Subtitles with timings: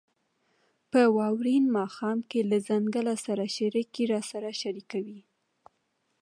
[0.91, 5.19] «په واورین ماښام کې له ځنګله سره» شعر کې راسره شریکوي: